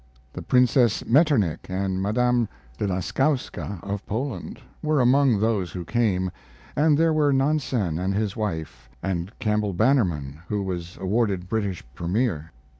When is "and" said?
1.69-2.01, 6.75-6.97, 7.99-8.15, 9.03-9.31